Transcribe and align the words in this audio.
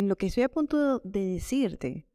Lo 0.00 0.16
que 0.16 0.26
estoy 0.26 0.44
a 0.44 0.48
punto 0.48 1.00
de 1.00 1.24
decirte 1.24 2.06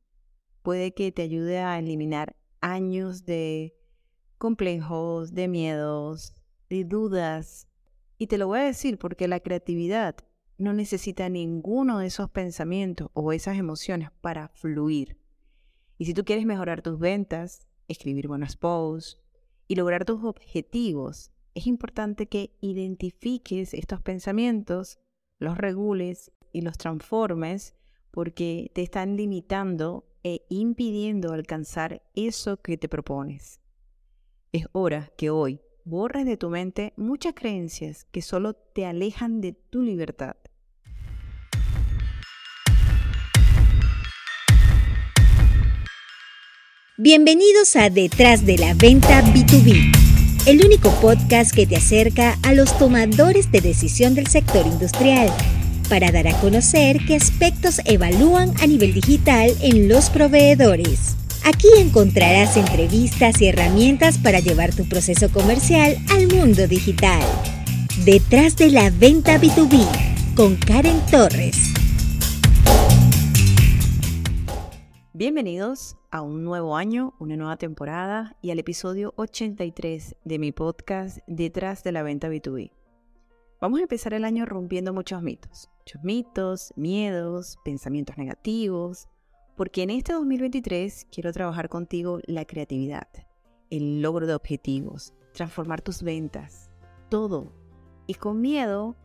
puede 0.62 0.94
que 0.94 1.12
te 1.12 1.22
ayude 1.22 1.60
a 1.60 1.78
eliminar 1.78 2.38
años 2.62 3.25
de 3.25 3.75
complejos, 4.38 5.33
de 5.33 5.50
miedos, 5.50 6.33
de 6.69 6.85
dudas. 6.85 7.67
Y 8.17 8.27
te 8.27 8.38
lo 8.38 8.47
voy 8.47 8.59
a 8.59 8.63
decir 8.63 8.97
porque 8.97 9.27
la 9.27 9.41
creatividad 9.41 10.15
no 10.57 10.71
necesita 10.71 11.27
ninguno 11.27 11.99
de 11.99 12.07
esos 12.07 12.29
pensamientos 12.29 13.09
o 13.11 13.33
esas 13.33 13.57
emociones 13.57 14.11
para 14.21 14.47
fluir. 14.47 15.18
Y 15.97 16.05
si 16.05 16.13
tú 16.13 16.23
quieres 16.23 16.45
mejorar 16.45 16.84
tus 16.84 16.97
ventas, 16.97 17.68
escribir 17.89 18.29
buenos 18.29 18.55
posts 18.55 19.20
y 19.68 19.75
lograr 19.75 20.05
tus 20.05 20.23
objetivos, 20.23 21.31
es 21.54 21.68
importante 21.68 22.27
que 22.27 22.55
identifiques 22.61 23.73
estos 23.73 24.02
pensamientos, 24.02 25.00
los 25.38 25.57
regules 25.57 26.31
y 26.54 26.61
los 26.61 26.77
transformes 26.77 27.75
porque 28.11 28.71
te 28.73 28.83
están 28.83 29.17
limitando 29.17 30.05
e 30.23 30.45
impidiendo 30.48 31.34
alcanzar 31.34 32.03
eso 32.16 32.57
que 32.61 32.77
te 32.77 32.88
propones. 32.88 33.59
Es 34.53 34.67
hora 34.71 35.11
que 35.17 35.31
hoy 35.31 35.59
borres 35.84 36.25
de 36.25 36.38
tu 36.38 36.49
mente 36.49 36.94
muchas 36.95 37.34
creencias 37.34 38.05
que 38.11 38.21
solo 38.21 38.53
te 38.53 38.85
alejan 38.85 39.41
de 39.41 39.53
tu 39.53 39.81
libertad. 39.81 40.35
Bienvenidos 46.95 47.75
a 47.75 47.89
Detrás 47.89 48.45
de 48.45 48.59
la 48.59 48.75
Venta 48.75 49.23
B2B, 49.23 50.47
el 50.47 50.63
único 50.63 50.91
podcast 51.02 51.53
que 51.53 51.66
te 51.66 51.75
acerca 51.75 52.38
a 52.44 52.53
los 52.53 52.77
tomadores 52.77 53.52
de 53.52 53.61
decisión 53.61 54.13
del 54.13 54.27
sector 54.27 54.67
industrial 54.67 55.30
para 55.90 56.12
dar 56.12 56.28
a 56.28 56.40
conocer 56.40 56.98
qué 57.05 57.16
aspectos 57.16 57.82
evalúan 57.86 58.54
a 58.62 58.68
nivel 58.68 58.94
digital 58.94 59.52
en 59.62 59.88
los 59.88 60.09
proveedores. 60.09 61.16
Aquí 61.46 61.67
encontrarás 61.78 62.56
entrevistas 62.58 63.42
y 63.42 63.48
herramientas 63.48 64.17
para 64.17 64.40
llevar 64.40 64.73
tu 64.73 64.88
proceso 64.88 65.30
comercial 65.31 65.98
al 66.12 66.28
mundo 66.28 66.67
digital. 66.67 67.22
Detrás 68.06 68.56
de 68.56 68.72
la 68.72 68.90
venta 68.90 69.40
B2B 69.40 70.36
con 70.36 70.56
Karen 70.56 71.00
Torres. 71.12 71.73
Bienvenidos 75.16 75.95
a 76.09 76.22
un 76.22 76.44
nuevo 76.44 76.75
año, 76.75 77.14
una 77.20 77.38
nueva 77.38 77.58
temporada 77.58 78.36
y 78.42 78.52
al 78.52 78.59
episodio 78.59 79.14
83 79.16 80.16
de 80.23 80.40
mi 80.40 80.52
podcast 80.52 81.20
Detrás 81.28 81.84
de 81.84 81.92
la 81.92 82.03
venta 82.03 82.30
B2B. 82.30 82.72
Vamos 83.62 83.80
a 83.80 83.84
empezar 83.84 84.14
el 84.14 84.25
año 84.25 84.45
rompiendo 84.45 84.92
muchos 84.92 85.22
mitos, 85.22 85.70
muchos 85.84 86.03
mitos, 86.03 86.73
miedos, 86.78 87.58
pensamientos 87.66 88.17
negativos, 88.17 89.09
porque 89.58 89.84
en 89.84 89.90
este 89.90 90.14
2023 90.14 91.08
quiero 91.12 91.34
trabajar 91.34 91.67
contigo 91.67 92.20
la 92.25 92.45
creatividad, 92.45 93.09
el 93.70 94.02
logro 94.02 94.25
de 94.25 94.34
objetivos, 94.34 95.14
transformar 95.34 95.81
tus 95.81 96.02
ventas, 96.02 96.72
todo. 97.09 97.52
Y 98.08 98.14
con 98.14 98.40
miedo 98.40 98.95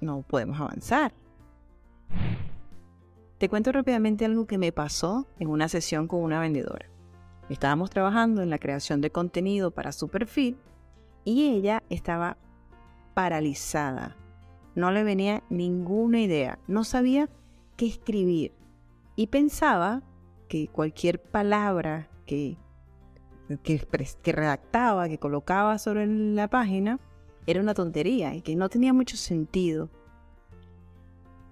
no 0.00 0.22
podemos 0.22 0.58
avanzar. 0.58 1.12
Te 3.36 3.50
cuento 3.50 3.70
rápidamente 3.70 4.24
algo 4.24 4.46
que 4.46 4.56
me 4.56 4.72
pasó 4.72 5.28
en 5.38 5.48
una 5.48 5.68
sesión 5.68 6.08
con 6.08 6.22
una 6.22 6.40
vendedora. 6.40 6.86
Estábamos 7.50 7.90
trabajando 7.90 8.40
en 8.40 8.48
la 8.48 8.58
creación 8.58 9.02
de 9.02 9.10
contenido 9.10 9.70
para 9.70 9.92
su 9.92 10.08
perfil 10.08 10.56
y 11.24 11.50
ella 11.50 11.82
estaba 11.90 12.38
paralizada. 13.12 14.16
No 14.74 14.90
le 14.90 15.04
venía 15.04 15.42
ninguna 15.50 16.20
idea, 16.20 16.58
no 16.66 16.84
sabía 16.84 17.28
qué 17.76 17.86
escribir 17.86 18.52
y 19.16 19.28
pensaba 19.28 20.02
que 20.48 20.68
cualquier 20.68 21.20
palabra 21.20 22.08
que, 22.26 22.56
que, 23.62 23.86
redactaba, 24.32 25.08
que 25.08 25.18
colocaba 25.18 25.78
sobre 25.78 26.06
la 26.06 26.48
página, 26.48 26.98
era 27.46 27.60
una 27.60 27.74
tontería 27.74 28.34
y 28.34 28.40
que 28.40 28.56
no 28.56 28.68
tenía 28.68 28.92
mucho 28.92 29.16
sentido. 29.16 29.90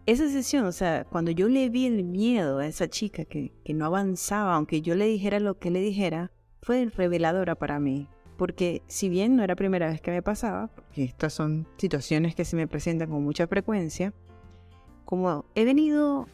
Esa 0.05 0.29
sesión, 0.29 0.65
o 0.65 0.73
sea, 0.73 1.05
cuando 1.05 1.31
yo 1.31 1.49
le 1.49 1.69
vi 1.69 1.87
el 1.87 2.03
miedo 2.03 2.59
a 2.59 2.67
esa 2.67 2.89
chica 2.89 3.25
que, 3.25 3.53
que 3.65 3.75
no 3.75 3.87
avanzaba, 3.87 4.57
aunque 4.57 4.83
yo 4.83 4.97
le 4.97 5.07
dijera 5.07 5.39
lo 5.39 5.59
que 5.59 5.71
le 5.71 5.81
dijera, 5.81 6.33
fue 6.61 6.87
reveladora 6.87 7.55
para 7.55 7.79
mí 7.79 8.09
porque 8.37 8.83
si 8.87 9.09
bien 9.09 9.37
no 9.37 9.43
era 9.43 9.57
primera 9.57 9.89
vez 9.89 10.01
que 10.01 10.11
me 10.11 10.23
pasaba, 10.23 10.69
porque 10.69 11.05
estas 11.05 11.33
son 11.33 11.67
situaciones 11.77 12.35
que 12.35 12.45
se 12.45 12.57
me 12.57 12.67
presentan 12.67 13.11
con 13.11 13.23
mucha 13.23 13.47
frecuencia, 13.47 14.13
como 15.05 15.45
he 15.55 15.65
venido 15.65 16.27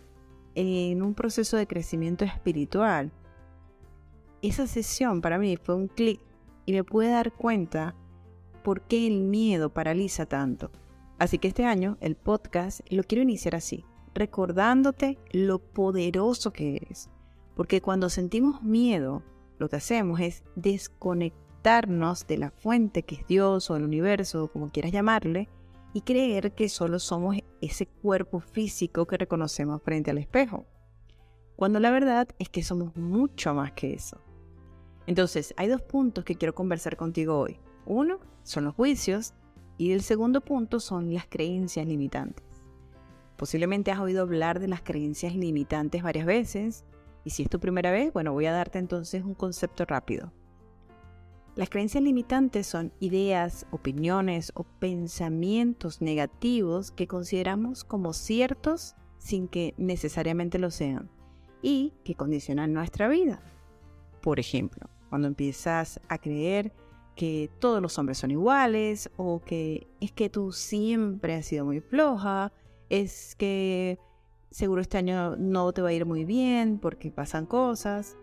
en 0.54 1.02
un 1.02 1.14
proceso 1.14 1.56
de 1.56 1.66
crecimiento 1.66 2.24
espiritual, 2.24 3.12
esa 4.42 4.66
sesión 4.66 5.20
para 5.20 5.38
mí 5.38 5.56
fue 5.56 5.74
un 5.74 5.88
clic 5.88 6.20
y 6.66 6.72
me 6.72 6.84
pude 6.84 7.10
dar 7.10 7.32
cuenta 7.32 7.94
por 8.62 8.82
qué 8.82 9.06
el 9.06 9.20
miedo 9.20 9.72
paraliza 9.72 10.26
tanto. 10.26 10.70
Así 11.18 11.38
que 11.38 11.48
este 11.48 11.64
año 11.64 11.96
el 12.00 12.14
podcast 12.14 12.80
lo 12.90 13.02
quiero 13.02 13.22
iniciar 13.22 13.56
así, 13.56 13.84
recordándote 14.14 15.18
lo 15.32 15.58
poderoso 15.58 16.52
que 16.52 16.76
eres. 16.76 17.10
Porque 17.56 17.80
cuando 17.80 18.08
sentimos 18.08 18.62
miedo, 18.62 19.22
lo 19.58 19.68
que 19.68 19.76
hacemos 19.76 20.20
es 20.20 20.44
desconectar 20.54 21.47
de 21.62 22.38
la 22.38 22.50
fuente 22.50 23.02
que 23.02 23.16
es 23.16 23.26
Dios 23.26 23.70
o 23.70 23.76
el 23.76 23.84
universo, 23.84 24.48
como 24.48 24.70
quieras 24.70 24.92
llamarle, 24.92 25.48
y 25.92 26.00
creer 26.00 26.52
que 26.52 26.68
solo 26.68 26.98
somos 26.98 27.36
ese 27.60 27.86
cuerpo 27.86 28.40
físico 28.40 29.06
que 29.06 29.18
reconocemos 29.18 29.82
frente 29.82 30.10
al 30.10 30.18
espejo. 30.18 30.66
Cuando 31.56 31.80
la 31.80 31.90
verdad 31.90 32.28
es 32.38 32.48
que 32.48 32.62
somos 32.62 32.96
mucho 32.96 33.52
más 33.52 33.72
que 33.72 33.92
eso. 33.92 34.18
Entonces, 35.06 35.52
hay 35.56 35.68
dos 35.68 35.82
puntos 35.82 36.24
que 36.24 36.36
quiero 36.36 36.54
conversar 36.54 36.96
contigo 36.96 37.38
hoy. 37.38 37.58
Uno 37.84 38.20
son 38.44 38.64
los 38.64 38.74
juicios 38.74 39.34
y 39.76 39.92
el 39.92 40.02
segundo 40.02 40.40
punto 40.40 40.80
son 40.80 41.12
las 41.12 41.26
creencias 41.26 41.86
limitantes. 41.86 42.44
Posiblemente 43.36 43.90
has 43.90 44.00
oído 44.00 44.22
hablar 44.22 44.58
de 44.58 44.68
las 44.68 44.82
creencias 44.82 45.34
limitantes 45.34 46.02
varias 46.02 46.26
veces 46.26 46.84
y 47.24 47.30
si 47.30 47.42
es 47.42 47.50
tu 47.50 47.60
primera 47.60 47.90
vez, 47.90 48.12
bueno, 48.12 48.32
voy 48.32 48.46
a 48.46 48.52
darte 48.52 48.78
entonces 48.78 49.22
un 49.24 49.34
concepto 49.34 49.84
rápido. 49.84 50.32
Las 51.58 51.70
creencias 51.70 52.04
limitantes 52.04 52.68
son 52.68 52.92
ideas, 53.00 53.66
opiniones 53.72 54.52
o 54.54 54.62
pensamientos 54.62 56.00
negativos 56.00 56.92
que 56.92 57.08
consideramos 57.08 57.82
como 57.82 58.12
ciertos 58.12 58.94
sin 59.18 59.48
que 59.48 59.74
necesariamente 59.76 60.60
lo 60.60 60.70
sean 60.70 61.10
y 61.60 61.94
que 62.04 62.14
condicionan 62.14 62.72
nuestra 62.72 63.08
vida. 63.08 63.42
Por 64.22 64.38
ejemplo, 64.38 64.88
cuando 65.08 65.26
empiezas 65.26 66.00
a 66.08 66.18
creer 66.18 66.72
que 67.16 67.50
todos 67.58 67.82
los 67.82 67.98
hombres 67.98 68.18
son 68.18 68.30
iguales 68.30 69.10
o 69.16 69.40
que 69.40 69.88
es 70.00 70.12
que 70.12 70.30
tú 70.30 70.52
siempre 70.52 71.34
has 71.34 71.46
sido 71.46 71.64
muy 71.64 71.80
floja, 71.80 72.52
es 72.88 73.34
que 73.34 73.98
seguro 74.52 74.80
este 74.80 74.98
año 74.98 75.34
no 75.34 75.72
te 75.72 75.82
va 75.82 75.88
a 75.88 75.92
ir 75.92 76.06
muy 76.06 76.24
bien 76.24 76.78
porque 76.78 77.10
pasan 77.10 77.46
cosas 77.46 78.16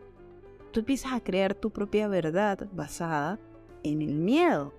tú 0.75 0.81
empiezas 0.81 1.13
a 1.13 1.21
crear 1.21 1.55
tu 1.55 1.71
propia 1.71 2.09
verdad 2.09 2.67
basada 2.73 3.39
en 3.83 4.01
el 4.01 4.15
miedo. 4.15 4.73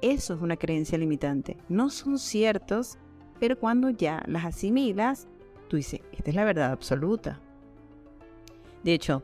Eso 0.00 0.32
es 0.32 0.40
una 0.40 0.56
creencia 0.56 0.96
limitante. 0.96 1.58
No 1.68 1.90
son 1.90 2.18
ciertos, 2.18 2.96
pero 3.38 3.58
cuando 3.58 3.90
ya 3.90 4.22
las 4.26 4.46
asimilas, 4.46 5.28
tú 5.68 5.76
dices, 5.76 6.00
esta 6.12 6.30
es 6.30 6.34
la 6.34 6.46
verdad 6.46 6.72
absoluta. 6.72 7.40
De 8.84 8.94
hecho, 8.94 9.22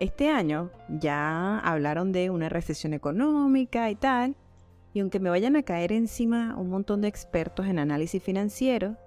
este 0.00 0.28
año 0.28 0.70
ya 0.90 1.60
hablaron 1.60 2.12
de 2.12 2.28
una 2.28 2.50
recesión 2.50 2.92
económica 2.92 3.90
y 3.90 3.94
tal, 3.94 4.36
y 4.92 5.00
aunque 5.00 5.18
me 5.18 5.30
vayan 5.30 5.56
a 5.56 5.62
caer 5.62 5.92
encima 5.92 6.54
un 6.58 6.68
montón 6.68 7.00
de 7.00 7.08
expertos 7.08 7.64
en 7.68 7.78
análisis 7.78 8.22
financiero, 8.22 8.98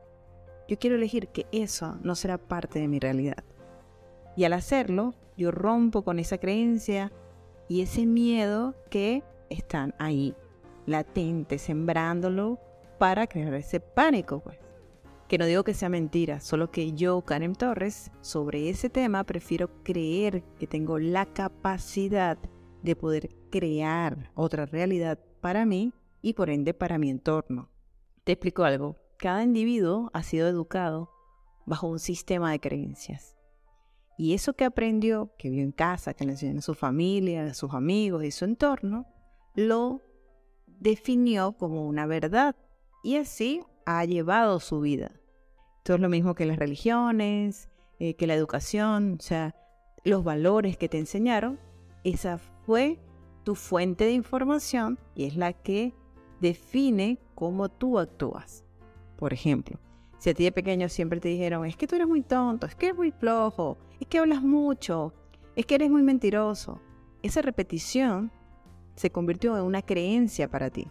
yo 0.68 0.80
quiero 0.80 0.96
elegir 0.96 1.28
que 1.28 1.46
eso 1.52 2.00
no 2.02 2.16
será 2.16 2.40
parte 2.40 2.80
de 2.80 2.88
mi 2.88 2.98
realidad. 2.98 3.44
Y 4.36 4.46
al 4.46 4.54
hacerlo, 4.54 5.14
yo 5.38 5.52
rompo 5.52 6.04
con 6.04 6.20
esa 6.20 6.38
creencia 6.38 7.12
y 7.68 7.82
ese 7.82 8.06
miedo 8.06 8.76
que 8.90 9.24
están 9.50 9.94
ahí, 10.00 10.36
latente, 10.86 11.58
sembrándolo 11.58 12.60
para 12.98 13.28
crear 13.28 13.54
ese 13.54 13.80
pánico, 13.80 14.40
pues. 14.40 14.58
Que 15.28 15.38
no 15.38 15.46
digo 15.46 15.64
que 15.64 15.74
sea 15.74 15.90
mentira, 15.90 16.40
solo 16.42 16.70
que 16.70 16.94
yo, 16.94 17.22
Karen 17.22 17.56
Torres, 17.56 18.12
sobre 18.22 18.70
ese 18.70 18.90
tema 18.90 19.24
prefiero 19.24 19.70
creer 19.84 20.44
que 20.60 20.68
tengo 20.68 21.00
la 21.00 21.26
capacidad 21.26 22.38
de 22.84 22.96
poder 22.96 23.30
crear 23.50 24.32
otra 24.36 24.66
realidad 24.66 25.18
para 25.42 25.66
mí 25.66 25.94
y 26.22 26.34
por 26.34 26.50
ende 26.50 26.74
para 26.74 26.98
mi 26.98 27.10
entorno. 27.10 27.70
Te 28.24 28.34
explico 28.34 28.64
algo. 28.64 28.98
Cada 29.18 29.44
individuo 29.44 30.12
ha 30.14 30.24
sido 30.24 30.48
educado 30.48 31.10
bajo 31.66 31.88
un 31.88 32.00
sistema 32.00 32.52
de 32.52 32.60
creencias. 32.60 33.38
Y 34.18 34.34
eso 34.34 34.54
que 34.54 34.66
aprendió, 34.66 35.32
que 35.38 35.50
vio 35.50 35.64
en 35.64 35.72
casa, 35.72 36.14
que 36.14 36.26
le 36.26 36.32
enseñó 36.32 36.60
a 36.60 36.62
su 36.62 36.76
familia, 36.76 37.46
a 37.46 37.54
sus 37.54 37.74
amigos 37.74 38.24
y 38.24 38.32
su 38.32 38.46
entorno, 38.46 39.08
lo 39.56 40.02
definió 40.80 41.54
como 41.54 41.88
una 41.88 42.06
verdad 42.06 42.56
y 43.04 43.18
así 43.18 43.62
ha 43.86 44.06
llevado 44.06 44.60
su 44.60 44.80
vida. 44.80 45.12
Esto 45.78 45.96
es 45.96 46.00
lo 46.00 46.10
mismo 46.10 46.36
que 46.36 46.46
las 46.46 46.58
religiones, 46.58 47.70
eh, 48.00 48.16
que 48.16 48.28
la 48.28 48.36
educación, 48.36 49.18
o 49.20 49.24
sea, 49.24 49.56
los 50.04 50.24
valores 50.24 50.78
que 50.78 50.90
te 50.90 51.00
enseñaron, 51.00 51.60
esa 52.04 52.38
fue 52.38 53.00
tu 53.44 53.56
fuente 53.56 54.06
de 54.06 54.14
información 54.14 55.00
y 55.16 55.26
es 55.26 55.36
la 55.36 55.54
que 55.54 55.94
define 56.40 57.20
cómo 57.36 57.70
tú 57.70 58.00
actúas. 58.00 58.64
Por 59.18 59.34
ejemplo, 59.34 59.80
si 60.24 60.30
a 60.30 60.34
ti 60.34 60.46
de 60.46 60.54
pequeño 60.54 60.88
siempre 60.88 61.20
te 61.20 61.28
dijeron, 61.28 61.66
es 61.66 61.76
que 61.76 61.86
tú 61.86 61.96
eres 61.96 62.08
muy 62.08 62.22
tonto, 62.22 62.66
es 62.66 62.76
que 62.76 62.86
eres 62.86 62.98
muy 62.98 63.12
flojo, 63.12 63.78
es 64.00 64.08
que 64.08 64.20
hablas 64.20 64.42
mucho, 64.42 65.14
es 65.58 65.66
que 65.66 65.76
eres 65.76 65.92
muy 65.92 66.02
mentiroso, 66.02 66.80
esa 67.22 67.42
repetición 67.42 68.32
se 68.96 69.12
convirtió 69.12 69.58
en 69.58 69.66
una 69.66 69.82
creencia 69.82 70.50
para 70.50 70.70
ti, 70.70 70.88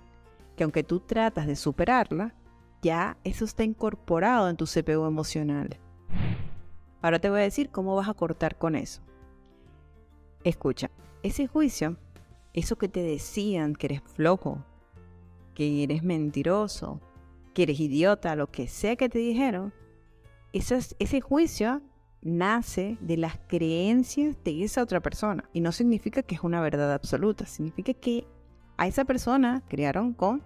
que 0.55 0.65
aunque 0.65 0.85
tú 0.85 1.01
tratas 1.01 1.47
de 1.47 1.57
superarla, 1.57 2.35
ya 2.83 3.17
eso 3.25 3.47
está 3.47 3.65
incorporado 3.65 4.51
en 4.51 4.59
tu 4.59 4.67
CPU 4.67 5.07
emocional. 5.07 5.79
Ahora 7.01 7.19
te 7.19 7.31
voy 7.31 7.41
a 7.41 7.45
decir 7.45 7.71
cómo 7.71 7.97
vas 7.97 8.11
a 8.11 8.15
cortar 8.15 8.59
con 8.59 8.75
eso. 8.75 9.01
Escucha, 10.45 10.91
ese 11.23 11.47
juicio, 11.47 11.97
eso 12.53 12.77
que 12.77 12.89
te 12.91 13.01
decían 13.01 13.77
que 13.77 13.87
eres 13.87 14.03
flojo, 14.03 14.63
que 15.55 15.85
eres 15.85 16.03
mentiroso, 16.03 17.01
que 17.55 17.65
eres 17.65 17.81
idiota, 17.81 18.37
lo 18.37 18.51
que 18.51 18.69
sea 18.69 18.97
que 18.97 19.09
te 19.09 19.19
dijeron, 19.19 19.73
ese 20.53 21.21
juicio 21.21 21.83
nace 22.23 22.97
de 23.01 23.17
las 23.17 23.39
creencias 23.49 24.37
de 24.45 24.63
esa 24.65 24.83
otra 24.83 25.01
persona. 25.01 25.49
Y 25.53 25.61
no 25.61 25.73
significa 25.73 26.23
que 26.23 26.35
es 26.35 26.43
una 26.43 26.61
verdad 26.61 26.93
absoluta, 26.93 27.47
significa 27.47 27.95
que 27.95 28.27
a 28.77 28.87
esa 28.87 29.05
persona 29.05 29.63
crearon 29.69 30.13
con 30.13 30.43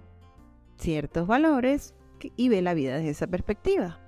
ciertos 0.79 1.27
valores 1.27 1.95
y 2.37 2.49
ve 2.49 2.63
la 2.63 2.75
vida 2.75 2.97
desde 2.97 3.11
esa 3.11 3.27
perspectiva. 3.27 4.01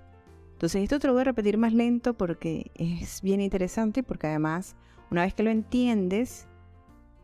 Entonces 0.52 0.82
esto 0.82 0.98
te 0.98 1.06
lo 1.06 1.12
voy 1.12 1.22
a 1.22 1.24
repetir 1.24 1.56
más 1.56 1.72
lento 1.72 2.14
porque 2.14 2.72
es 2.74 3.22
bien 3.22 3.40
interesante 3.40 4.00
y 4.00 4.02
porque 4.02 4.26
además 4.26 4.74
una 5.10 5.22
vez 5.22 5.34
que 5.34 5.44
lo 5.44 5.50
entiendes, 5.50 6.48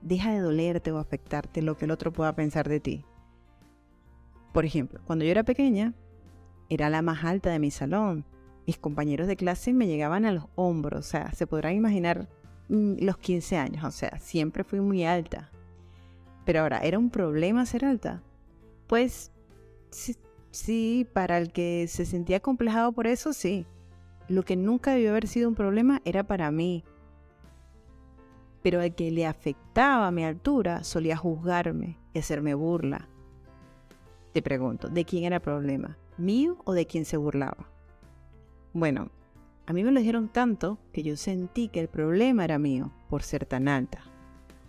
deja 0.03 0.32
de 0.32 0.38
dolerte 0.38 0.93
o 0.93 0.99
afectarte 0.99 1.62
lo 1.62 1.77
que 1.77 1.87
el 1.87 1.91
otro 1.91 2.12
pueda 2.12 2.35
pensar 2.35 2.69
de 2.69 2.81
ti. 2.81 3.05
Por 4.55 4.65
ejemplo, 4.65 5.01
cuando 5.05 5.25
yo 5.25 5.33
era 5.33 5.43
pequeña, 5.43 5.95
era 6.69 6.89
la 6.89 7.03
más 7.03 7.25
alta 7.25 7.51
de 7.51 7.59
mi 7.59 7.73
salón. 7.73 8.25
Mis 8.69 8.79
compañeros 8.79 9.27
de 9.27 9.35
clase 9.35 9.73
me 9.73 9.89
llegaban 9.89 10.25
a 10.25 10.31
los 10.31 10.45
hombros, 10.55 11.01
o 11.01 11.03
sea, 11.03 11.33
se 11.33 11.49
podrán 11.49 11.75
imaginar 11.75 12.29
mm, 12.69 12.95
los 13.01 13.19
15 13.19 13.56
años, 13.56 13.85
o 13.85 13.91
sea, 13.91 14.17
siempre 14.21 14.62
fui 14.62 14.81
muy 14.81 15.05
alta. 15.05 15.51
Pero 16.45 16.61
ahora, 16.61 16.79
¿era 16.79 17.01
un 17.01 17.11
problema 17.11 17.67
ser 17.67 17.85
alta? 17.85 18.23
Pues 18.87 19.33
sí, 20.53 21.05
para 21.12 21.39
el 21.39 21.51
que 21.51 21.87
se 21.89 22.06
sentía 22.06 22.39
complejado 22.39 22.93
por 22.93 23.09
eso, 23.09 23.33
sí. 23.33 23.67
Lo 24.29 24.45
que 24.45 24.55
nunca 24.55 24.93
debió 24.93 25.11
haber 25.11 25.27
sido 25.27 25.49
un 25.49 25.56
problema 25.56 26.01
era 26.05 26.23
para 26.23 26.53
mí. 26.53 26.85
Pero 28.62 28.81
al 28.81 28.95
que 28.95 29.11
le 29.11 29.27
afectaba 29.27 30.12
mi 30.12 30.23
altura 30.23 30.85
solía 30.85 31.17
juzgarme 31.17 31.99
y 32.12 32.21
hacerme 32.21 32.55
burla. 32.55 33.09
Te 34.35 34.43
pregunto, 34.43 34.89
¿de 34.89 35.05
quién 35.05 35.23
era 35.23 35.37
el 35.37 35.43
problema? 35.43 35.97
¿Mío 36.19 36.59
o 36.65 36.73
de 36.73 36.89
quién 36.89 37.05
se 37.05 37.17
burlaba? 37.17 37.71
Bueno, 38.73 39.13
a 39.65 39.73
mí 39.73 39.85
me 39.85 39.93
lo 39.93 40.01
dijeron 40.01 40.29
tanto 40.29 40.81
que 40.93 41.05
yo 41.05 41.17
sentí 41.17 41.69
que 41.69 41.79
el 41.79 41.87
problema 41.87 42.45
era 42.45 42.59
mío 42.59 42.91
por 43.09 43.23
ser 43.23 43.47
tan 43.47 43.69
alta. 43.69 44.03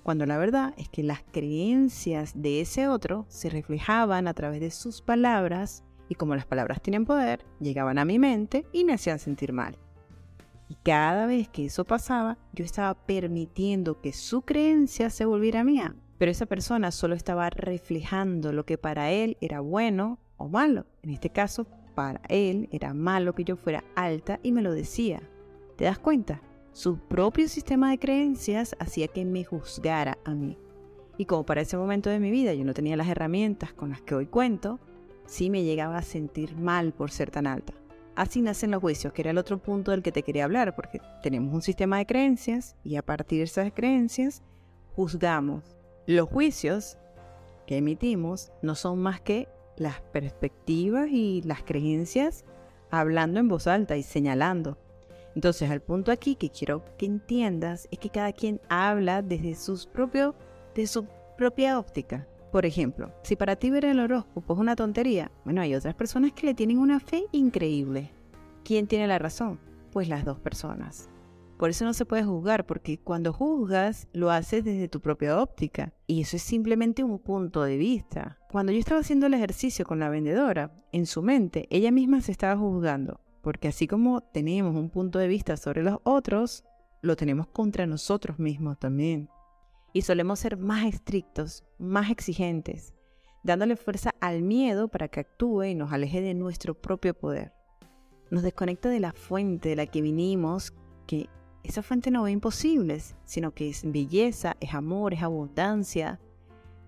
Cuando 0.04 0.28
la 0.28 0.38
verdad 0.38 0.76
es 0.78 0.88
que 0.88 1.02
las 1.02 1.24
creencias 1.32 2.34
de 2.40 2.62
ese 2.62 2.88
otro 2.88 3.26
se 3.28 3.50
reflejaban 3.50 4.28
a 4.28 4.36
través 4.36 4.60
de 4.60 4.70
sus 4.70 5.02
palabras 5.02 5.84
y 6.10 6.14
como 6.14 6.36
las 6.36 6.46
palabras 6.46 6.80
tienen 6.84 7.06
poder, 7.06 7.44
llegaban 7.60 7.98
a 7.98 8.06
mi 8.06 8.20
mente 8.20 8.68
y 8.72 8.86
me 8.86 8.94
hacían 8.94 9.18
sentir 9.18 9.52
mal. 9.52 9.80
Y 10.70 10.76
cada 10.76 11.26
vez 11.26 11.50
que 11.50 11.66
eso 11.66 11.86
pasaba, 11.86 12.38
yo 12.54 12.64
estaba 12.64 12.94
permitiendo 12.94 14.00
que 14.00 14.14
su 14.14 14.44
creencia 14.44 15.10
se 15.10 15.26
volviera 15.26 15.64
mía 15.64 15.96
pero 16.18 16.32
esa 16.32 16.46
persona 16.46 16.92
solo 16.92 17.16
estaba 17.16 17.50
reflejando 17.50 18.54
lo 18.54 18.66
que 18.66 18.78
para 18.78 19.12
él 19.12 19.38
era 19.42 19.60
bueno 19.60 20.20
o 20.38 20.48
malo. 20.48 20.86
En 21.04 21.10
este 21.10 21.30
caso, 21.30 21.68
para 21.94 22.22
él 22.30 22.70
era 22.72 22.94
malo 22.94 23.36
que 23.36 23.44
yo 23.44 23.56
fuera 23.56 23.84
alta 23.96 24.40
y 24.44 24.52
me 24.52 24.62
lo 24.62 24.74
decía. 24.74 25.22
¿Te 25.76 25.86
das 25.86 26.00
cuenta? 26.00 26.42
Su 26.72 26.98
propio 26.98 27.48
sistema 27.48 27.90
de 27.90 28.00
creencias 28.00 28.76
hacía 28.80 29.08
que 29.08 29.26
me 29.26 29.44
juzgara 29.44 30.18
a 30.26 30.34
mí. 30.34 30.58
Y 31.18 31.26
como 31.26 31.46
para 31.46 31.62
ese 31.62 31.78
momento 31.78 32.10
de 32.10 32.20
mi 32.20 32.32
vida 32.32 32.54
yo 32.54 32.66
no 32.66 32.74
tenía 32.74 32.98
las 32.98 33.08
herramientas 33.08 33.74
con 33.74 33.90
las 33.90 34.02
que 34.02 34.16
hoy 34.16 34.26
cuento, 34.26 34.80
sí 35.26 35.50
me 35.50 35.64
llegaba 35.64 35.98
a 35.98 36.02
sentir 36.02 36.56
mal 36.58 36.92
por 36.92 37.12
ser 37.12 37.32
tan 37.32 37.48
alta. 37.48 37.74
Así 38.16 38.42
nacen 38.42 38.72
los 38.72 38.82
juicios, 38.82 39.12
que 39.12 39.22
era 39.22 39.32
el 39.32 39.38
otro 39.38 39.58
punto 39.58 39.92
del 39.92 40.02
que 40.02 40.14
te 40.14 40.24
quería 40.24 40.46
hablar, 40.46 40.76
porque 40.76 41.02
tenemos 41.22 41.54
un 41.54 41.62
sistema 41.62 41.98
de 41.98 42.06
creencias 42.06 42.76
y 42.84 42.96
a 42.96 43.02
partir 43.02 43.40
de 43.40 43.44
esas 43.46 43.74
creencias 43.74 44.42
juzgamos 44.96 45.75
los 46.08 46.30
juicios 46.30 46.98
que 47.66 47.78
emitimos 47.78 48.52
no 48.62 48.76
son 48.76 49.00
más 49.00 49.22
que 49.22 49.48
las 49.78 50.02
perspectivas 50.02 51.10
y 51.10 51.42
las 51.44 51.64
creencias 51.64 52.46
hablando 52.92 53.40
en 53.40 53.48
voz 53.48 53.68
alta 53.68 53.98
y 53.98 54.04
señalando. 54.04 54.78
Entonces, 55.36 55.70
el 55.70 55.82
punto 55.82 56.12
aquí 56.12 56.36
que 56.36 56.50
quiero 56.50 56.84
que 56.98 57.06
entiendas 57.06 57.88
es 57.92 58.00
que 58.00 58.10
cada 58.10 58.32
quien 58.32 58.62
habla 58.70 59.22
desde 59.22 59.56
sus 59.56 59.86
propio, 59.86 60.36
de 60.76 60.88
su 60.88 61.06
propia 61.38 61.78
óptica. 61.78 62.28
Por 62.52 62.66
ejemplo, 62.66 63.12
si 63.24 63.36
para 63.36 63.58
ti 63.58 63.70
ver 63.70 63.84
el 63.84 64.00
horóscopo 64.00 64.54
es 64.54 64.60
una 64.60 64.78
tontería, 64.78 65.32
bueno, 65.44 65.60
hay 65.60 65.76
otras 65.76 65.96
personas 65.96 66.32
que 66.32 66.46
le 66.46 66.54
tienen 66.54 66.78
una 66.78 67.02
fe 67.02 67.26
increíble. 67.34 68.12
¿Quién 68.64 68.88
tiene 68.88 69.08
la 69.08 69.20
razón? 69.20 69.60
Pues 69.92 70.08
las 70.08 70.24
dos 70.24 70.40
personas. 70.40 71.10
Por 71.58 71.70
eso 71.70 71.86
no 71.86 71.94
se 71.94 72.06
puede 72.06 72.24
juzgar, 72.24 72.66
porque 72.66 73.00
cuando 73.00 73.32
juzgas 73.32 74.08
lo 74.12 74.30
haces 74.30 74.66
desde 74.66 74.90
tu 74.90 75.00
propia 75.00 75.42
óptica. 75.42 75.94
Y 76.06 76.22
eso 76.22 76.36
es 76.36 76.44
simplemente 76.44 77.04
un 77.04 77.18
punto 77.20 77.64
de 77.64 77.78
vista. 77.78 78.38
Cuando 78.52 78.74
yo 78.74 78.80
estaba 78.80 79.00
haciendo 79.00 79.28
el 79.28 79.34
ejercicio 79.34 79.86
con 79.86 80.00
la 80.00 80.10
vendedora, 80.10 80.72
en 80.92 81.06
su 81.06 81.22
mente, 81.22 81.68
ella 81.70 81.92
misma 81.92 82.20
se 82.20 82.34
estaba 82.34 82.58
juzgando. 82.60 83.22
Porque 83.42 83.70
así 83.70 83.88
como 83.88 84.22
tenemos 84.22 84.76
un 84.76 84.90
punto 84.90 85.18
de 85.18 85.30
vista 85.30 85.56
sobre 85.56 85.82
los 85.82 86.00
otros, 86.04 86.66
lo 87.02 87.16
tenemos 87.16 87.48
contra 87.48 87.86
nosotros 87.86 88.38
mismos 88.38 88.78
también. 88.78 89.30
Y 89.94 90.02
solemos 90.02 90.40
ser 90.40 90.58
más 90.58 90.86
estrictos, 90.86 91.64
más 91.78 92.12
exigentes, 92.12 92.94
dándole 93.44 93.78
fuerza 93.78 94.12
al 94.20 94.42
miedo 94.42 94.90
para 94.90 95.08
que 95.08 95.22
actúe 95.22 95.64
y 95.64 95.76
nos 95.76 95.94
aleje 95.94 96.20
de 96.20 96.34
nuestro 96.34 96.74
propio 96.74 97.14
poder. 97.14 97.54
Nos 98.30 98.44
desconecta 98.44 98.90
de 98.90 99.00
la 99.00 99.14
fuente 99.14 99.70
de 99.70 99.76
la 99.78 99.86
que 99.86 100.02
vinimos, 100.02 100.74
que 101.08 101.30
esa 101.68 101.84
fuente 101.84 102.12
no 102.12 102.24
ve 102.24 102.32
imposibles, 102.32 103.16
sino 103.26 103.52
que 103.52 103.70
es 103.70 103.90
belleza, 103.90 104.58
es 104.60 104.74
amor, 104.74 105.14
es 105.14 105.24
abundancia. 105.24 106.20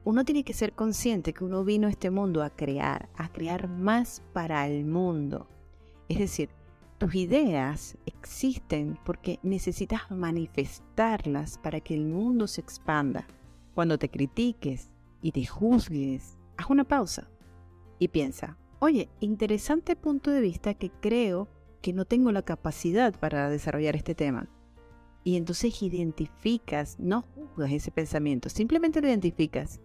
Uno 0.03 0.23
tiene 0.23 0.43
que 0.43 0.53
ser 0.53 0.73
consciente 0.73 1.33
que 1.33 1.43
uno 1.43 1.63
vino 1.63 1.87
a 1.87 1.89
este 1.89 2.11
mundo 2.11 2.43
a 2.43 2.49
crear, 2.49 3.09
a 3.15 3.29
crear 3.29 3.67
más 3.67 4.23
para 4.33 4.67
el 4.67 4.85
mundo. 4.85 5.47
Es 6.09 6.19
decir, 6.19 6.49
tus 6.97 7.13
ideas 7.15 7.97
existen 8.05 8.97
porque 9.05 9.39
necesitas 9.43 10.09
manifestarlas 10.09 11.57
para 11.57 11.79
que 11.79 11.93
el 11.93 12.05
mundo 12.05 12.47
se 12.47 12.61
expanda. 12.61 13.27
Cuando 13.75 13.99
te 13.99 14.09
critiques 14.09 14.91
y 15.21 15.31
te 15.31 15.45
juzgues, 15.45 16.37
haz 16.57 16.69
una 16.69 16.85
pausa 16.85 17.29
y 17.99 18.07
piensa, 18.07 18.57
oye, 18.79 19.09
interesante 19.19 19.95
punto 19.95 20.31
de 20.31 20.41
vista 20.41 20.73
que 20.73 20.89
creo 20.89 21.47
que 21.81 21.93
no 21.93 22.05
tengo 22.05 22.31
la 22.31 22.41
capacidad 22.41 23.17
para 23.19 23.49
desarrollar 23.49 23.95
este 23.95 24.15
tema. 24.15 24.49
Y 25.27 25.35
entonces 25.35 25.83
identificas, 25.83 26.97
no 27.01 27.21
juzgas 27.21 27.73
ese 27.73 27.91
pensamiento, 27.91 28.47
simplemente 28.47 29.01
lo 29.01 29.09
identificas. 29.09 29.81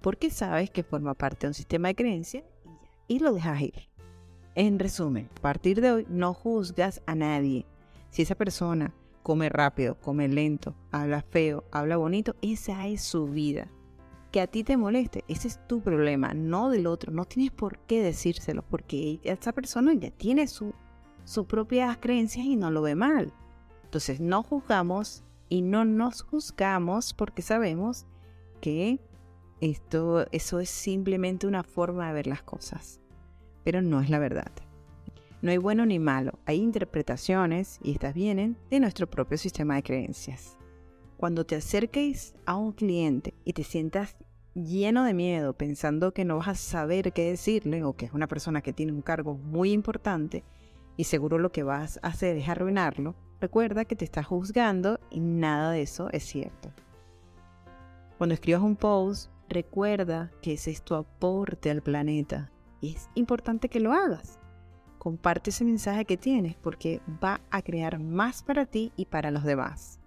Porque 0.00 0.30
sabes 0.30 0.70
que 0.70 0.82
forma 0.82 1.12
parte 1.12 1.40
de 1.42 1.48
un 1.48 1.54
sistema 1.54 1.88
de 1.88 1.94
creencia 1.94 2.44
y, 3.06 3.18
lo 3.18 3.34
dejas 3.34 3.60
ir. 3.60 3.90
En 4.54 4.78
resumen, 4.78 5.28
a 5.36 5.42
partir 5.42 5.82
de 5.82 5.92
hoy 5.92 6.06
no 6.08 6.32
juzgas 6.32 7.02
a 7.04 7.14
nadie. 7.14 7.66
Si 8.08 8.22
esa 8.22 8.36
persona 8.36 8.94
come 9.22 9.50
rápido, 9.50 10.00
come 10.00 10.28
lento, 10.28 10.74
habla 10.92 11.20
feo, 11.20 11.64
habla 11.70 11.98
bonito, 11.98 12.34
esa 12.40 12.86
es 12.86 13.02
su 13.02 13.26
vida. 13.26 13.70
Que 14.32 14.40
a 14.40 14.46
ti 14.46 14.64
te 14.64 14.78
moleste, 14.78 15.24
ese 15.28 15.48
es 15.48 15.60
tu 15.68 15.82
problema, 15.82 16.32
no 16.32 16.70
del 16.70 16.86
otro. 16.86 17.12
No 17.12 17.26
tienes 17.26 17.52
por 17.52 17.80
qué 17.80 18.02
decírselo, 18.02 18.62
porque 18.62 19.20
esa 19.24 19.52
persona 19.52 19.92
ya 19.92 20.10
tiene 20.10 20.46
su, 20.46 20.72
sus 21.24 21.44
propias 21.44 21.98
creencias 21.98 22.46
y 22.46 22.56
no 22.56 22.70
lo 22.70 22.80
ve 22.80 22.94
mal. 22.94 23.30
Entonces 23.94 24.18
no 24.18 24.42
juzgamos 24.42 25.22
y 25.48 25.62
no 25.62 25.84
nos 25.84 26.22
juzgamos 26.22 27.14
porque 27.14 27.42
sabemos 27.42 28.06
que 28.60 28.98
esto, 29.60 30.26
eso 30.32 30.58
es 30.58 30.68
simplemente 30.68 31.46
una 31.46 31.62
forma 31.62 32.08
de 32.08 32.14
ver 32.14 32.26
las 32.26 32.42
cosas, 32.42 33.00
pero 33.62 33.82
no 33.82 34.00
es 34.00 34.10
la 34.10 34.18
verdad. 34.18 34.50
No 35.42 35.52
hay 35.52 35.58
bueno 35.58 35.86
ni 35.86 36.00
malo, 36.00 36.40
hay 36.44 36.56
interpretaciones 36.56 37.78
y 37.84 37.92
estas 37.92 38.14
vienen 38.14 38.58
de 38.68 38.80
nuestro 38.80 39.08
propio 39.08 39.38
sistema 39.38 39.76
de 39.76 39.84
creencias. 39.84 40.58
Cuando 41.16 41.46
te 41.46 41.54
acerques 41.54 42.34
a 42.46 42.56
un 42.56 42.72
cliente 42.72 43.32
y 43.44 43.52
te 43.52 43.62
sientas 43.62 44.16
lleno 44.54 45.04
de 45.04 45.14
miedo 45.14 45.52
pensando 45.56 46.12
que 46.12 46.24
no 46.24 46.38
vas 46.38 46.48
a 46.48 46.54
saber 46.56 47.12
qué 47.12 47.30
decirle 47.30 47.84
o 47.84 47.92
que 47.92 48.06
es 48.06 48.12
una 48.12 48.26
persona 48.26 48.60
que 48.60 48.72
tiene 48.72 48.90
un 48.90 49.02
cargo 49.02 49.34
muy 49.34 49.70
importante, 49.70 50.42
y 50.96 51.04
seguro 51.04 51.38
lo 51.38 51.52
que 51.52 51.62
vas 51.62 52.00
a 52.02 52.08
hacer 52.08 52.36
es 52.36 52.48
arruinarlo, 52.48 53.14
recuerda 53.40 53.84
que 53.84 53.96
te 53.96 54.04
estás 54.04 54.26
juzgando 54.26 55.00
y 55.10 55.20
nada 55.20 55.70
de 55.70 55.82
eso 55.82 56.08
es 56.10 56.24
cierto. 56.24 56.72
Cuando 58.18 58.34
escribas 58.34 58.62
un 58.62 58.76
post, 58.76 59.30
recuerda 59.48 60.30
que 60.40 60.54
ese 60.54 60.70
es 60.70 60.82
tu 60.82 60.94
aporte 60.94 61.70
al 61.70 61.82
planeta 61.82 62.50
y 62.80 62.94
es 62.94 63.08
importante 63.14 63.68
que 63.68 63.80
lo 63.80 63.92
hagas. 63.92 64.38
Comparte 64.98 65.50
ese 65.50 65.64
mensaje 65.64 66.04
que 66.04 66.16
tienes 66.16 66.56
porque 66.56 67.00
va 67.22 67.40
a 67.50 67.62
crear 67.62 67.98
más 67.98 68.42
para 68.42 68.66
ti 68.66 68.92
y 68.96 69.06
para 69.06 69.30
los 69.30 69.44
demás. 69.44 70.00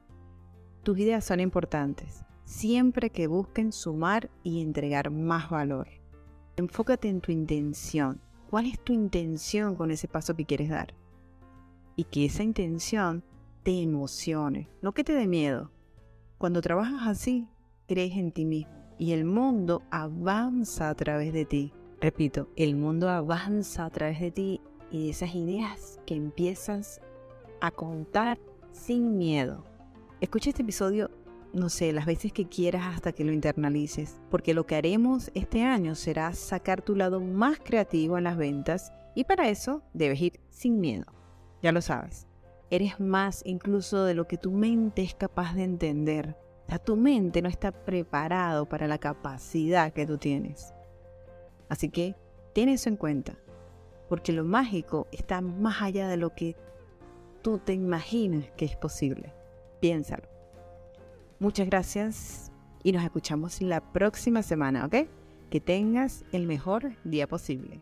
Tus 0.84 0.98
ideas 0.98 1.24
son 1.26 1.40
importantes, 1.40 2.24
siempre 2.46 3.10
que 3.10 3.28
busquen 3.28 3.72
sumar 3.72 4.30
y 4.42 4.62
entregar 4.62 5.12
más 5.12 5.50
valor. 5.50 5.88
Enfócate 6.56 7.10
en 7.10 7.22
tu 7.22 7.32
intención. 7.32 8.22
¿Cuál 8.50 8.68
es 8.68 8.80
tu 8.80 8.94
intención 8.94 9.76
con 9.76 9.92
ese 9.92 10.08
paso 10.08 10.36
que 10.36 10.46
quieres 10.46 10.70
dar? 10.70 10.96
Y 11.98 12.06
que 12.06 12.24
esa 12.24 12.44
intención 12.44 13.26
te 13.64 13.82
emocione, 13.82 14.70
no 14.82 14.94
que 14.94 15.04
te 15.04 15.12
dé 15.12 15.28
miedo. 15.28 15.72
Cuando 16.38 16.62
trabajas 16.62 17.06
así, 17.06 17.50
crees 17.86 18.14
en 18.14 18.32
ti 18.32 18.46
mismo 18.46 18.78
y 18.98 19.12
el 19.12 19.26
mundo 19.26 19.84
avanza 19.92 20.90
a 20.90 20.96
través 20.96 21.34
de 21.34 21.46
ti. 21.46 21.74
Repito, 22.00 22.50
el 22.56 22.76
mundo 22.76 23.10
avanza 23.10 23.86
a 23.86 23.90
través 23.90 24.20
de 24.20 24.32
ti 24.32 24.62
y 24.92 25.06
de 25.06 25.10
esas 25.10 25.36
ideas 25.36 26.00
que 26.06 26.16
empiezas 26.16 27.02
a 27.62 27.72
contar 27.72 28.40
sin 28.72 29.18
miedo. 29.18 29.66
Escucha 30.22 30.50
este 30.50 30.62
episodio, 30.62 31.12
no 31.54 31.70
sé, 31.70 31.92
las 31.94 32.06
veces 32.06 32.32
que 32.32 32.48
quieras 32.48 32.96
hasta 32.96 33.12
que 33.12 33.24
lo 33.24 33.32
internalices, 33.32 34.20
porque 34.30 34.54
lo 34.54 34.66
que 34.66 34.76
haremos 34.76 35.32
este 35.34 35.64
año 35.64 35.96
será 35.96 36.34
sacar 36.34 36.82
tu 36.82 36.96
lado 36.96 37.20
más 37.20 37.60
creativo 37.60 38.18
en 38.18 38.24
las 38.24 38.38
ventas 38.38 38.94
y 39.16 39.24
para 39.24 39.50
eso 39.50 39.82
debes 39.94 40.22
ir 40.22 40.40
sin 40.50 40.80
miedo. 40.80 41.17
Ya 41.62 41.72
lo 41.72 41.82
sabes, 41.82 42.28
eres 42.70 43.00
más 43.00 43.42
incluso 43.46 44.04
de 44.04 44.14
lo 44.14 44.28
que 44.28 44.38
tu 44.38 44.52
mente 44.52 45.02
es 45.02 45.16
capaz 45.16 45.54
de 45.56 45.64
entender. 45.64 46.36
O 46.66 46.70
sea, 46.70 46.80
tu 46.80 46.96
mente 46.96 47.42
no 47.42 47.50
está 47.50 47.72
preparado 47.72 48.68
para 48.68 48.88
la 48.88 48.98
capacidad 48.98 49.94
que 49.94 50.06
tú 50.06 50.18
tienes. 50.18 50.74
Así 51.70 51.90
que 51.90 52.16
ten 52.54 52.70
eso 52.70 52.90
en 52.90 52.98
cuenta, 52.98 53.38
porque 54.10 54.34
lo 54.34 54.44
mágico 54.44 55.08
está 55.12 55.42
más 55.42 55.82
allá 55.82 56.08
de 56.08 56.18
lo 56.18 56.36
que 56.36 56.56
tú 57.42 57.58
te 57.60 57.74
imaginas 57.74 58.50
que 58.58 58.66
es 58.66 58.76
posible. 58.76 59.34
Piénsalo. 59.80 60.28
Muchas 61.40 61.68
gracias 61.68 62.52
y 62.84 62.92
nos 62.92 63.04
escuchamos 63.04 63.62
la 63.62 63.82
próxima 63.94 64.44
semana, 64.44 64.86
¿ok? 64.86 65.08
Que 65.50 65.62
tengas 65.62 66.26
el 66.32 66.48
mejor 66.48 66.92
día 67.04 67.28
posible. 67.28 67.82